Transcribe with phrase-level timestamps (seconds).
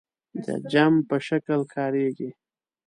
[0.45, 2.29] د جمع په شکل کاریږي.